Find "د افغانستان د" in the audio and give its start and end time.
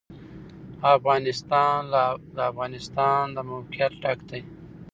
2.35-3.37